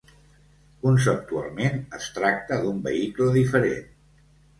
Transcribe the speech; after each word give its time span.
Conceptualment 0.85 1.77
es 1.97 2.07
tracta 2.15 2.57
d'un 2.63 2.79
vehicle 2.87 3.29
diferent. 3.37 3.85